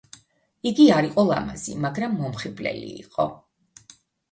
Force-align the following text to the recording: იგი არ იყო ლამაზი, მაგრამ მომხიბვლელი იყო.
იგი 0.69 0.87
არ 0.95 1.07
იყო 1.09 1.25
ლამაზი, 1.27 1.77
მაგრამ 1.85 2.17
მომხიბვლელი 2.23 2.91
იყო. 3.05 3.31